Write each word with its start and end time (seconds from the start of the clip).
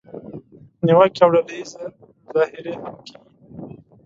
نیوکې 0.85 1.19
او 1.23 1.29
ډله 1.33 1.51
اییزه 1.55 1.83
مظاهرې 2.25 2.73
هم 2.81 2.93
کیږي. 3.05 3.15